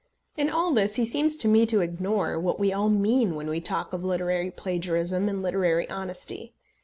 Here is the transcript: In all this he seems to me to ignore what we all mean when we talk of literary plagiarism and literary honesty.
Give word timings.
In 0.35 0.49
all 0.49 0.71
this 0.71 0.95
he 0.95 1.05
seems 1.05 1.35
to 1.37 1.47
me 1.47 1.67
to 1.67 1.81
ignore 1.81 2.39
what 2.39 2.59
we 2.59 2.73
all 2.73 2.89
mean 2.89 3.35
when 3.35 3.47
we 3.47 3.61
talk 3.61 3.93
of 3.93 4.03
literary 4.03 4.49
plagiarism 4.49 5.29
and 5.29 5.43
literary 5.43 5.87
honesty. 5.91 6.55